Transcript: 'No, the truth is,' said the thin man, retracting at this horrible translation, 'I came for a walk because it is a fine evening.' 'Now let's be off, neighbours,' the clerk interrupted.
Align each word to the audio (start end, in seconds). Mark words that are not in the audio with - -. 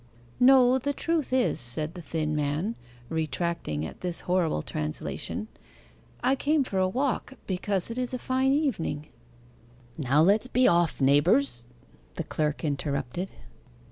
'No, 0.39 0.79
the 0.79 0.93
truth 0.95 1.31
is,' 1.31 1.59
said 1.59 1.93
the 1.93 2.01
thin 2.01 2.35
man, 2.35 2.73
retracting 3.07 3.85
at 3.85 4.01
this 4.01 4.21
horrible 4.21 4.63
translation, 4.63 5.47
'I 6.23 6.35
came 6.37 6.63
for 6.63 6.79
a 6.79 6.87
walk 6.89 7.33
because 7.45 7.91
it 7.91 7.99
is 7.99 8.11
a 8.11 8.17
fine 8.17 8.51
evening.' 8.51 9.09
'Now 9.99 10.23
let's 10.23 10.47
be 10.47 10.67
off, 10.67 11.01
neighbours,' 11.01 11.65
the 12.15 12.23
clerk 12.23 12.63
interrupted. 12.65 13.29